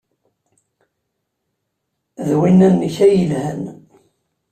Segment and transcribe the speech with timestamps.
[2.25, 3.61] D winna-nnek ay yelhan.